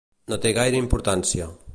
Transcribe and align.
No 0.31 0.37
té 0.45 0.53
gaire 0.59 0.81
importància. 0.85 1.51